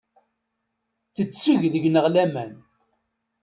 Tetteg 1.15 1.61
deg-neɣ 1.73 2.05
laman. 2.13 2.51